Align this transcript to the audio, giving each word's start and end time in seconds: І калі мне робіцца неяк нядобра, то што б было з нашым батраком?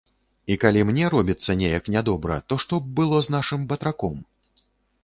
І 0.53 0.55
калі 0.63 0.81
мне 0.89 1.05
робіцца 1.15 1.57
неяк 1.61 1.91
нядобра, 1.97 2.39
то 2.49 2.61
што 2.65 2.73
б 2.87 2.91
было 3.03 3.17
з 3.29 3.37
нашым 3.39 3.61
батраком? 3.75 4.19